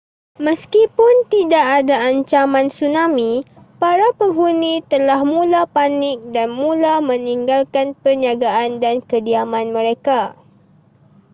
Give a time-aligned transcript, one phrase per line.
[0.45, 3.33] meskipun tidak ada ancaman tsunami
[3.81, 10.19] para penghuni telah mula panik dan mula meninggalkan perniagaan dan kediaman mereka